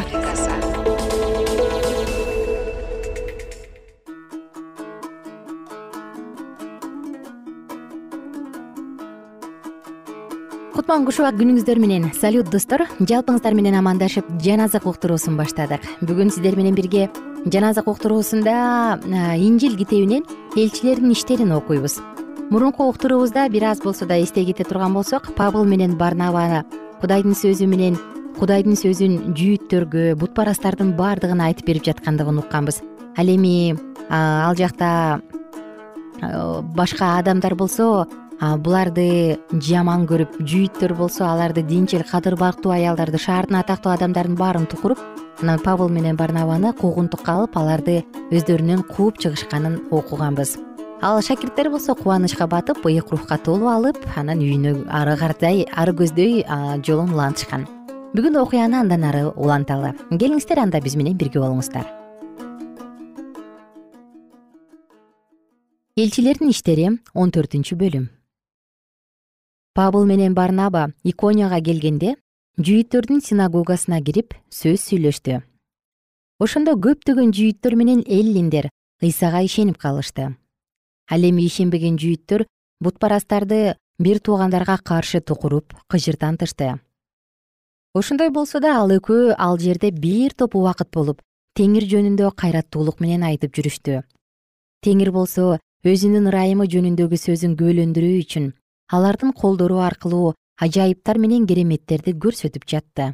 Кутман 10.76 11.08
кушубак 11.08 11.40
күнүңүздөр 11.40 11.82
менен 11.82 12.12
салют 12.14 12.52
достор. 12.54 12.86
Жалпыңыздар 13.00 13.56
менен 13.58 13.80
амандашып 13.80 14.28
жан 14.46 14.68
азык 14.68 14.86
уктуруусун 14.86 15.40
баштадык. 15.40 15.82
Бүгүн 16.06 16.30
сиздер 16.30 16.60
менен 16.60 16.78
бирге 16.78 17.08
жан 17.46 17.72
азык 17.72 17.88
уктуруусунда 17.90 19.00
инжил 19.40 19.78
китебинен 19.78 20.28
элчилердин 20.56 21.16
иштерин 21.16 21.56
окуйбуз 21.56 22.02
мурунку 22.50 22.84
уктуруубузда 22.90 23.50
бир 23.50 23.64
аз 23.64 23.80
болсо 23.82 24.06
да 24.06 24.22
эстей 24.22 24.46
кете 24.46 24.64
турган 24.64 24.94
болсок 24.94 25.34
пабыл 25.36 25.66
менен 25.66 25.98
барнабаны 25.98 26.64
кудайдын 27.02 27.34
сөзү 27.34 27.66
менен 27.68 27.98
кудайдын 28.40 28.78
сөзүн 28.78 29.34
жүйүттөргө 29.38 30.16
бутпарастардын 30.20 30.94
баардыгына 30.98 31.50
айтып 31.50 31.66
берип 31.66 31.86
жаткандыгын 31.86 32.40
укканбыз. 32.44 32.82
Ал 33.18 33.28
эми 33.28 33.78
ал 34.10 34.56
жакта 34.56 35.22
башка 36.76 37.18
адамдар 37.18 37.56
болсо 37.56 38.06
буларды 38.40 39.40
жаман 39.52 40.06
көрүп 40.06 40.38
жүйүттөр 40.42 40.94
болсо 40.94 41.26
аларды 41.26 41.64
динчил 41.64 42.04
кадыр 42.04 42.36
барктуу 42.36 42.76
аялдарды 42.76 43.18
шаардын 43.18 43.62
атактуу 43.64 43.94
адамдарын 43.94 44.36
баарын 44.36 44.68
тукуруп 44.68 45.00
анан 45.42 45.60
пабыл 45.60 45.90
менен 45.90 46.16
барнабаны 46.16 46.74
куугунтукка 46.74 47.40
алып 47.40 47.58
аларды 47.58 48.04
өздөрүнөн 48.32 48.84
кууп 48.92 49.18
чыгышканын 49.24 49.82
окуганбыз 49.92 50.58
ал 51.02 51.22
шакирттер 51.22 51.70
болсо 51.70 51.96
кубанычка 51.96 52.48
батып 52.48 52.86
ыйык 52.86 53.12
рухка 53.12 53.38
толуп 53.38 53.68
алып 53.68 53.98
анан 54.16 54.40
үйүнө 54.40 54.88
ары 54.90 55.18
кардай 55.20 55.66
ары 55.76 55.92
көздөй 55.92 56.46
жолун 56.86 57.12
улантышкан. 57.14 57.66
Бүгүн 58.16 58.38
окуяны 58.40 58.80
андан 58.80 59.04
ары 59.04 59.26
уланталы. 59.36 59.92
Келиңиздер 60.10 60.62
анда 60.64 60.80
биз 60.82 60.96
менен 60.96 61.18
бирге 61.18 61.40
болуңуздар. 61.40 61.86
Элчилердин 65.98 66.50
иштери 66.50 66.88
он 67.14 67.32
төртүнчү 67.32 67.76
бөлүм. 67.76 68.08
Пабыл 69.76 70.06
менен 70.06 70.34
барнаба 70.34 70.88
иконияга 71.04 71.60
келгенде 71.60 72.16
жүйүттөрдүн 72.58 73.20
синагогасына 73.20 74.00
кирип 74.02 74.34
сөз 74.50 74.80
сүйлөштү. 74.88 75.42
Ошондо 76.40 76.80
көптөгөн 76.80 77.36
жүйүттөр 77.36 77.76
менен 77.76 78.04
эллиндер 78.08 78.70
ыйсага 79.04 79.44
ишенип 79.44 79.78
калышты 79.78 80.32
ал 81.12 81.22
эми 81.30 81.46
ишенбеген 81.50 82.00
жүйүттөр 82.02 82.46
бутпарастарды 82.84 83.76
бир 84.00 84.20
туугандарга 84.20 84.78
каршы 84.84 85.22
тукуруп 85.22 85.74
кыжыртантышты 85.92 86.76
ошондой 87.96 88.30
болсо 88.30 88.60
да 88.60 88.76
ал 88.82 88.92
экөө 88.92 89.36
ал 89.38 89.58
жерде 89.58 89.90
бир 89.92 90.34
топ 90.34 90.56
убакыт 90.60 90.90
болуп 90.92 91.22
теңир 91.56 91.86
жөнүндө 91.88 92.34
кайраттуулук 92.36 93.00
менен 93.00 93.24
айтып 93.24 93.56
жүрүштү. 93.56 94.02
Теңир 94.84 95.12
болсо 95.16 95.60
өзүнүн 95.88 96.28
ырайымы 96.28 96.68
жөнүндөгү 96.74 97.20
сөзүн 97.22 97.54
күбөлөндүрүү 97.56 98.18
үчүн 98.24 98.50
алардын 98.92 99.32
колдору 99.32 99.80
аркылуу 99.80 100.34
ажайыптар 100.60 101.22
менен 101.24 101.48
кереметтерди 101.48 102.12
көрсөтүп 102.20 102.68
жатты. 102.68 103.14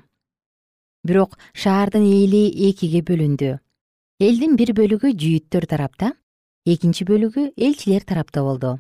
Бирок 1.06 1.38
шаардын 1.54 2.02
эли 2.02 2.48
экиге 2.70 3.04
бөлүндү. 3.06 3.60
Элдин 4.22 4.58
бир 4.58 4.74
бөлүгү 4.78 5.14
жүйүттөр 5.14 5.70
тарапта 5.70 6.14
экинчи 6.66 7.06
бөлүгү 7.10 7.52
элчилер 7.58 8.04
тарапта 8.06 8.44
болду. 8.46 8.78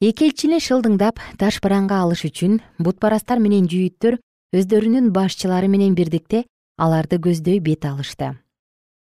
Эки 0.00 0.30
элчини 0.30 0.58
шылдыңдап 0.64 1.20
ташбаранга 1.38 2.00
алыш 2.02 2.24
үчүн 2.26 2.60
бутпарастар 2.80 3.38
менен 3.38 3.68
жүйүттөр 3.68 4.16
өздөрүнүн 4.56 5.12
башчылары 5.12 5.68
менен 5.68 5.94
бирдикте 5.94 6.46
аларды 6.80 7.20
көздөй 7.20 7.60
бет 7.60 7.84
алышты. 7.84 8.32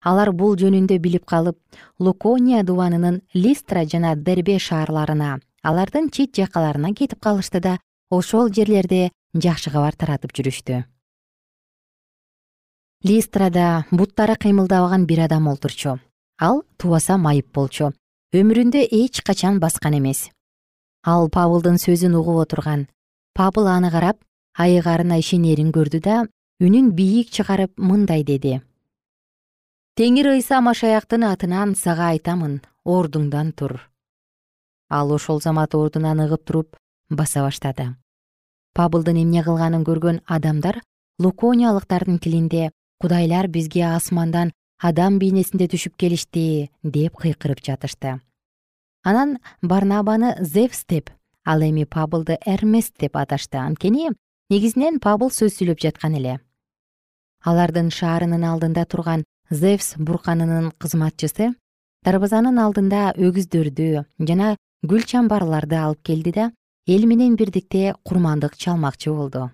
Алар 0.05 0.31
бул 0.31 0.55
жөнүндө 0.61 0.99
билип 1.01 1.25
калып 1.25 1.57
лукония 1.99 2.63
дубанынын 2.63 3.23
листра 3.33 3.83
жана 3.85 4.15
дербе 4.15 4.59
шаарларына 4.59 5.39
алардын 5.63 6.11
чет 6.13 6.37
жакаларына 6.37 6.93
кетип 6.93 7.19
калышты 7.19 7.59
да 7.59 7.79
ошол 8.11 8.53
жерлерде 8.53 9.09
жакшы 9.33 9.73
кабар 9.73 9.97
таратып 9.97 10.37
жүрүштү. 10.37 10.83
Листрада 13.03 13.85
буттары 13.91 14.37
кыймылдабаган 14.37 15.05
бир 15.05 15.25
адам 15.25 15.47
олтурчу 15.47 15.97
ал 16.39 16.63
тубаса 16.77 17.17
майып 17.17 17.51
болчу. 17.53 17.93
Өмүрүндө 18.33 18.83
эч 18.91 19.21
качан 19.23 19.59
баскан 19.59 19.97
эмес. 19.97 20.29
Ал 21.03 21.29
пабылдын 21.29 21.77
сөзүн 21.81 22.15
угуп 22.19 22.43
отурган. 22.43 22.87
Пабыл 23.33 23.67
аны 23.67 23.91
карап 23.91 24.17
айыгарына 24.57 25.19
ишенерин 25.19 25.71
көрдү 25.71 26.01
да 26.01 26.27
үнүн 26.61 26.91
бийик 26.91 27.29
чыгарып 27.29 27.77
мындай 27.77 28.23
деди. 28.23 28.61
Теңир 29.97 30.33
ыйса 30.35 30.61
машаяктын 30.61 31.23
атынан 31.23 31.75
сага 31.75 32.11
айтамын 32.13 32.61
ордуңдан 32.85 33.53
тур 33.53 33.79
ал 34.89 35.11
ошол 35.11 35.41
замат 35.41 35.75
ордунан 35.75 36.19
ыгып 36.25 36.43
туруп 36.45 36.77
баса 37.09 37.41
баштады. 37.43 37.95
Пабылдын 38.73 39.17
эмне 39.23 39.43
кылганын 39.43 39.83
көргөн 39.83 40.21
адамдар 40.25 40.81
лукониялыктардын 41.19 42.19
тилинде 42.19 42.71
кудайлар 43.01 43.47
бизге 43.47 43.83
асмандан 43.85 44.53
адам 44.77 45.17
бейнесинде 45.19 45.67
түшүп 45.71 45.97
келишти 45.97 46.69
деп 46.83 47.17
кыйкырып 47.17 47.63
жатышты. 47.65 48.19
Анан 49.03 49.37
барнабаны 49.61 50.35
зевс 50.39 50.85
деп 50.85 51.09
ал 51.45 51.61
эми 51.61 51.85
пабылды 51.85 52.37
эрмес 52.45 52.91
деп 52.99 53.17
аташты. 53.17 53.57
Анткени 53.57 54.09
негизинен 54.49 54.99
пабыл 54.99 55.31
сөз 55.31 55.57
сүйлөп 55.57 55.79
жаткан 55.79 56.15
эле. 56.19 56.39
Алардын 57.43 57.89
шаарынын 57.89 58.43
алдында 58.43 58.85
турган 58.85 59.23
зевс 59.49 59.95
бурканынын 59.97 60.71
кызматчысы 60.77 61.53
дарбазанын 62.05 62.59
алдында 62.59 63.13
өгүздөрдү 63.15 64.03
жана 64.29 64.55
гүл 64.83 65.03
чамбарларды 65.03 65.77
алып 65.79 66.03
келди 66.03 66.33
да 66.35 66.51
эл 66.87 67.05
менен 67.05 67.35
бирдикте 67.35 67.95
курмандык 68.03 68.57
чалмакчы 68.57 69.11
болду. 69.11 69.49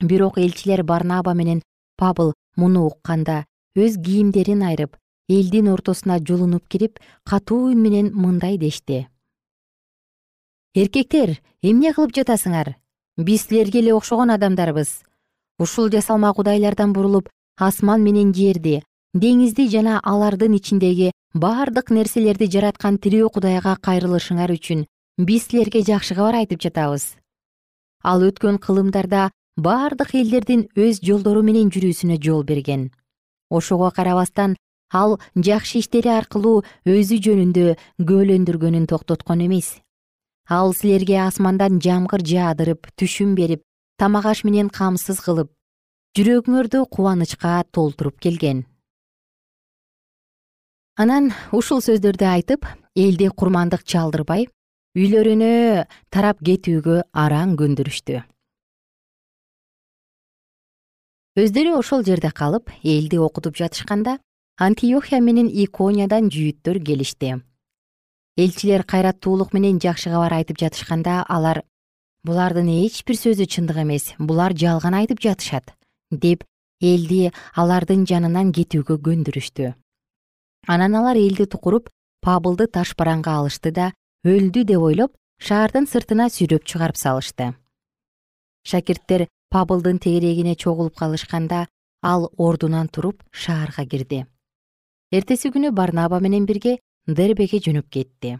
Бирок 0.00 0.38
элчилер 0.38 0.82
барнаба 0.82 1.34
менен 1.34 1.62
пабыл 1.96 2.32
муну 2.56 2.86
укканда 2.86 3.44
өз 3.76 3.96
кийимдерин 3.96 4.62
айрып 4.62 4.96
элдин 5.28 5.68
ортосуна 5.72 6.18
жулунуп 6.20 6.68
кирип 6.68 6.98
катуу 7.24 7.70
үн 7.70 7.78
менен 7.80 8.10
мындай 8.12 8.58
дешти. 8.58 9.06
Эркектер 10.74 11.38
эмне 11.62 11.92
кылып 11.96 12.12
жатасыңар? 12.16 12.74
Биз 13.16 13.46
силерге 13.48 13.80
эле 13.80 13.94
окшогон 13.94 14.30
адамдарбыз. 14.30 15.02
Ушул 15.58 15.88
жасалма 15.88 16.32
кудайлардан 16.34 16.92
бурулуп 16.92 17.28
асман 17.56 18.02
менен 18.02 18.34
жерди 18.34 18.82
деңизди 19.14 19.68
жана 19.68 20.00
алардын 20.02 20.54
ичиндеги 20.56 21.12
бардык 21.34 21.90
нерселерди 21.90 22.48
жараткан 22.52 22.98
тирүү 22.98 23.28
кудайга 23.32 23.76
кайрылышыңар 23.76 24.52
үчүн 24.52 24.86
биз 25.18 25.48
силерге 25.48 25.82
жакшы 25.84 26.14
кабар 26.14 26.42
айтып 26.44 26.60
жатабыз. 26.60 27.16
Ал 28.04 28.24
өткөн 28.28 28.58
кылымдарда 28.58 29.30
бардык 29.56 30.14
элдердин 30.14 30.68
өз 30.76 31.00
жолдору 31.04 31.42
менен 31.42 31.68
жүрүүсүнө 31.70 32.20
жол 32.20 32.44
берген 32.44 32.90
ошого 33.58 33.90
карабастан 33.96 34.56
ал 34.92 35.18
жакшы 35.36 35.80
иштери 35.80 36.10
аркылуу 36.12 36.64
өзү 36.84 37.18
жөнүндө 37.26 37.76
күбөлөндүргөнүн 38.00 38.86
токтоткон 38.90 39.44
эмес. 39.46 39.78
Ал 40.48 40.74
силерге 40.74 41.18
асмандан 41.26 41.80
жамгыр 41.84 42.24
жаадырып 42.32 42.90
түшүм 42.98 43.34
берип 43.38 43.62
тамак 43.98 44.26
аш 44.32 44.44
менен 44.44 44.68
камсыз 44.68 45.20
кылып 45.24 45.52
жүрөгүңөрдү 46.18 46.84
кубанычка 46.92 47.62
толтуруп 47.72 48.20
келген. 48.20 48.66
Анан 51.00 51.30
ушул 51.56 51.80
сөздөрдү 51.80 52.26
айтып 52.28 52.66
элди 52.94 53.30
курмандык 53.32 53.86
чалдырбай 53.88 54.48
үйлөрүнө 54.98 55.86
тарап 56.12 56.42
кетүүгө 56.44 56.98
араң 57.16 57.56
көндүрүштү 57.56 58.20
өздөрү 61.32 61.78
ошол 61.78 62.02
жерде 62.04 62.28
калып 62.28 62.68
элди 62.84 63.16
окутуп 63.16 63.56
жатышканда 63.56 64.18
антиохия 64.60 65.20
менен 65.24 65.48
икониядан 65.48 66.28
жүйүттөр 66.28 66.76
келишти. 66.84 67.38
Элчилер 68.36 68.84
кайраттуулук 68.84 69.54
менен 69.56 69.78
жакшы 69.80 70.12
кабар 70.12 70.36
айтып 70.36 70.60
жатышканда 70.60 71.22
алар 71.24 71.62
булардын 72.28 72.68
эч 72.68 73.00
бир 73.08 73.16
сөзү 73.16 73.48
чындык 73.48 73.80
эмес 73.80 74.12
булар 74.18 74.52
жалган 74.52 74.92
айтып 75.00 75.24
жатышат 75.24 75.72
деп 76.10 76.44
элди 76.84 77.32
алардын 77.56 78.04
жанынан 78.04 78.52
кетүүгө 78.52 79.00
көндүрүштү. 79.00 79.72
Анан 80.68 81.00
алар 81.00 81.16
элди 81.16 81.48
тукуруп 81.48 81.88
пабылды 82.20 82.68
таш 82.68 82.92
бараңга 82.92 83.40
алышты 83.40 83.72
да 83.72 83.92
өлдү 84.28 84.68
деп 84.68 84.84
ойлоп 84.84 85.16
шаардын 85.40 85.88
сыртына 85.88 86.28
сүйрөп 86.28 86.68
чыгарып 86.68 87.00
салышты. 87.00 87.54
Шакирттер 88.68 89.30
пабылдын 89.52 89.98
тегерегине 89.98 90.54
чогулуп 90.56 90.96
калышканда 90.96 91.66
ал 92.02 92.30
ордунан 92.36 92.88
туруп 92.88 93.22
шаарга 93.30 93.84
кирди. 93.86 94.26
Эртеси 95.12 95.52
күнү 95.52 95.70
барнаба 95.70 96.20
менен 96.20 96.46
бирге 96.46 96.78
дербеге 97.06 97.60
жөнөп 97.60 97.88
кетти. 97.90 98.38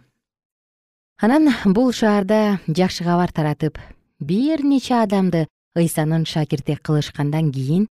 Анан 1.20 1.51
бул 1.64 1.92
шаарда 1.92 2.61
жакшы 2.66 3.05
кабар 3.05 3.31
таратып 3.31 3.79
бир 4.18 4.64
нече 4.64 4.94
адамды 5.03 5.46
ыйсанын 5.77 6.25
шакирти 6.25 6.75
кылышкандан 6.75 7.53
кийин 7.53 7.87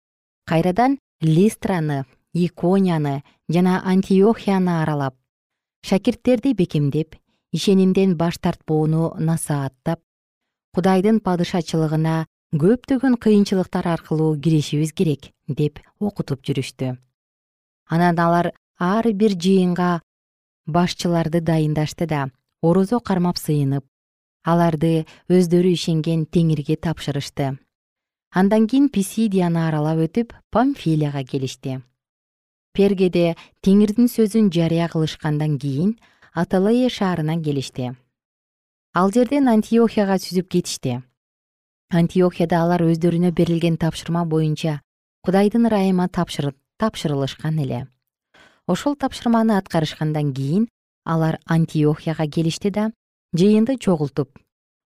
кайрадан 0.46 0.98
листраны 1.20 2.04
иконияны 2.32 3.22
жана 3.48 3.82
антиохияны 3.84 4.82
аралап 4.82 5.14
шакирттерди 5.82 6.54
бекемдеп 6.54 7.16
ишенимден 7.52 8.16
баш 8.16 8.38
тартпоону 8.38 9.14
насааттап 9.18 10.00
кудайдын 10.74 11.20
падышачылыгына 11.20 12.26
көптөгөн 12.50 13.14
кыйынчылыктар 13.14 13.86
аркылуу 13.86 14.34
киришибиз 14.34 14.90
керек 14.90 15.28
деп 15.46 15.78
окутуп 16.02 16.42
жүрүштү. 16.42 16.96
Анан 17.86 18.18
алар 18.18 18.50
ар 18.76 19.06
бир 19.14 19.36
жыйынга 19.38 20.00
башчыларды 20.66 21.40
дайындашты 21.40 22.08
да 22.10 22.26
орозо 22.60 22.98
кармап 22.98 23.38
сыйынып 23.38 23.84
аларды 24.42 25.06
өздөрү 25.30 25.70
ишенген 25.78 26.24
теңирге 26.26 26.74
тапшырышты. 26.74 27.54
Андан 28.34 28.66
кийин 28.66 28.88
писидияны 28.88 29.68
аралап 29.68 30.02
өтүп 30.02 30.34
памфилияга 30.50 31.22
келишти. 31.22 31.78
Пергеде 32.74 33.36
теңирдин 33.62 34.10
сөзүн 34.10 34.50
жарыя 34.50 34.88
кылышкандан 34.90 35.54
кийин 35.58 35.94
аталыя 36.34 36.90
шаарына 36.90 37.38
келишти. 37.38 37.94
Ал 38.92 39.14
жерден 39.14 39.46
антиохияга 39.46 40.18
сүзүп 40.18 40.50
кетишти 40.50 40.98
антиохияда 41.90 42.62
алар 42.62 42.84
өздөрүнө 42.86 43.32
берилген 43.34 43.76
тапшырма 43.76 44.22
боюнча 44.24 44.80
кудайдын 45.26 45.66
ырайыма 45.66 46.06
тапшырылышкан 46.08 47.58
эле. 47.58 47.88
Ошол 48.66 48.94
тапшырманы 48.94 49.56
аткарышкандан 49.58 50.32
кийин 50.32 50.68
алар 51.04 51.40
антиохияга 51.46 52.26
келишти 52.30 52.70
да 52.70 52.92
жыйынды 53.34 53.76
чогултуп 53.76 54.38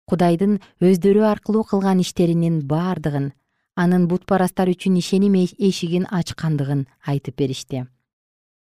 кудайдын 0.08 0.60
өздөрү 0.80 1.26
аркылуу 1.28 1.64
кылган 1.64 2.00
иштеринин 2.00 2.62
бардыгын 2.72 3.32
анын 3.76 4.08
бутпарастар 4.08 4.72
үчүн 4.72 4.96
ишеним 4.96 5.36
эшигин 5.36 6.08
ачкандыгын 6.08 6.86
айтып 7.04 7.36
беришти. 7.36 7.84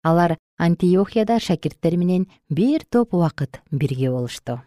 Алар 0.02 0.38
антиохияда 0.56 1.40
шакирттер 1.40 1.96
менен 1.96 2.26
бир 2.48 2.88
топ 2.88 3.12
убакыт 3.12 3.60
бирге 3.70 4.10
болушту 4.10 4.62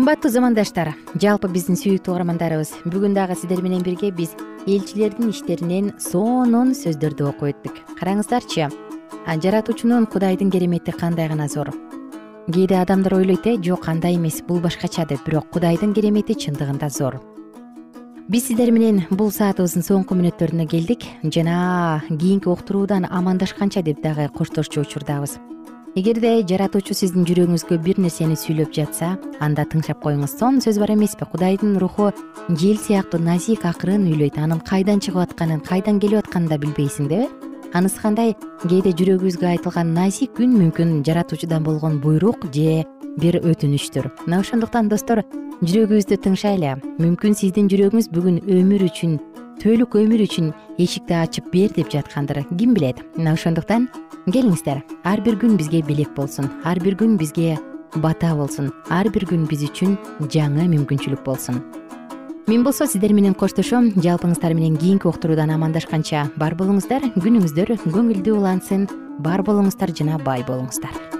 кымбаттуу 0.00 0.30
замандаштар 0.32 0.94
жалпы 1.20 1.50
биздин 1.52 1.76
сүйүктүү 1.76 2.14
угармандарыбыз 2.14 2.70
бүгүн 2.88 3.12
дагы 3.12 3.34
сиздер 3.36 3.60
менен 3.60 3.82
бирге 3.84 4.08
биз 4.16 4.30
элчилердин 4.64 5.28
иштеринен 5.28 5.90
сонун 6.00 6.70
сөздөрдү 6.72 7.26
окуп 7.28 7.50
өттүк. 7.50 7.82
Караңыздарчы 7.98 8.70
жаратуучунун 9.44 10.06
кудайдын 10.08 10.48
керемети 10.54 10.94
кандай 10.96 11.28
гана 11.28 11.50
зор? 11.52 11.74
Кээде 12.48 12.80
адамдар 12.80 13.18
ойлойт 13.18 13.44
э 13.44 13.58
жок 13.60 13.90
андай 13.92 14.16
эмес 14.16 14.40
бул 14.40 14.64
башкача 14.64 15.04
деп 15.04 15.20
бирок 15.26 15.50
кудайдын 15.52 15.92
керемети 15.92 16.32
чындыгында 16.32 16.88
зор. 16.88 17.20
Биз 18.26 18.46
сиздер 18.48 18.72
менен 18.72 19.04
бул 19.10 19.30
саатыбыздын 19.30 19.84
соңку 19.84 20.16
мүнөттөрүнө 20.16 20.66
келдик. 20.66 21.04
Жана 21.22 22.00
кийинки 22.08 22.48
уктуруудан 22.48 23.04
амандашканча 23.04 23.82
деп 23.82 24.00
дагы 24.00 24.30
коштошчу 24.32 24.80
учурдабыз 24.80 25.36
эгерде 25.98 26.44
жаратуучу 26.46 26.94
сиздин 26.94 27.24
жүрөгүңүзгө 27.26 27.78
бир 27.82 27.98
нерсени 27.98 28.36
сүйлөп 28.38 28.70
жатса 28.74 29.16
анда 29.42 29.64
тыңшап 29.66 29.98
коюңуз. 30.04 30.36
Сонун 30.38 30.62
сөз 30.62 30.78
бар 30.78 30.92
эмеспи? 30.94 31.26
Кудайдын 31.26 31.78
руху 31.82 32.10
жел 32.48 32.78
сыяктуу 32.78 33.18
назик 33.20 33.64
акырын 33.66 34.06
үйлөйт. 34.06 34.38
Анын 34.38 34.62
кайдан 34.62 35.02
чыгып 35.02 35.24
атканын 35.26 35.60
кайдан 35.66 35.98
келип 36.00 36.22
атканын 36.22 36.48
да 36.48 36.58
билбейсиң 36.62 37.10
деби 37.10 37.26
анысы 37.74 37.98
кандай? 38.02 38.36
Кээде 38.62 38.94
жүрөгүбүзгө 38.94 39.50
айтылган 39.50 39.92
назик 39.94 40.38
үн 40.38 40.54
мүмкүн 40.60 41.02
жаратуучудан 41.06 41.66
болгон 41.66 41.98
буйрук 42.02 42.46
же 42.54 42.84
бир 43.18 43.40
өтүнүчтүр 43.42 44.10
мына 44.26 44.40
ошондуктан 44.44 44.88
достор 44.90 45.24
жүрөгүбүздү 45.62 46.18
тыңшайлы 46.22 46.76
мүмкүн 47.02 47.34
сиздин 47.34 47.70
жүрөгүңүз 47.70 48.10
бүгүн 48.14 48.42
өмүр 48.46 48.86
үчүн 48.86 49.18
түбөлүк 49.60 49.98
өмүр 50.00 50.24
үчүн 50.24 50.54
эшикти 50.80 51.14
ачып 51.18 51.50
бер 51.52 51.74
деп 51.76 51.90
жаткандыр. 51.92 52.46
Ким 52.56 52.74
билет? 52.74 53.02
Мына 53.16 53.34
ошондуктан 53.34 53.90
келиңиздер. 54.26 54.82
Ар 55.04 55.20
бир 55.24 55.38
күн 55.40 55.56
бизге 55.56 55.82
белек 55.86 56.14
болсун 56.16 56.50
ар 56.64 56.80
бир 56.80 56.96
күн 57.00 57.16
бизге 57.16 57.58
бата 57.96 58.34
болсун 58.36 58.72
ар 58.90 59.08
бир 59.08 59.24
күн 59.28 59.46
биз 59.48 59.64
үчүн 59.68 59.96
жаңы 60.28 60.68
мүмкүнчүлүк 60.74 61.24
болсун. 61.24 61.62
Мен 62.50 62.64
болсо 62.64 62.86
сиздер 62.86 63.12
менен 63.14 63.34
коштошом 63.34 63.92
жалпыңыздар 63.94 64.54
менен 64.58 64.76
кийинки 64.76 65.06
уктуруудан 65.06 65.52
амандашканча 65.54 66.26
бар 66.40 66.56
болуңуздар 66.58 67.06
күнүңүздөр 67.14 67.76
көңүлдүү 67.86 68.36
улансын 68.40 68.88
бар 69.22 69.44
болуңуздар 69.46 69.94
жана 69.94 70.18
бай 70.18 70.42
болуңуздар 70.48 71.19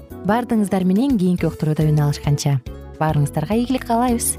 баардыгыңыздар 0.29 0.85
менен 0.85 1.17
кийинки 1.17 1.47
уктурууда 1.49 1.87
үн 1.89 1.99
алышканча. 2.05 2.59
Баарыңыздарга 2.99 3.57
ийгилик 3.57 3.87
каалайбыз 3.89 4.35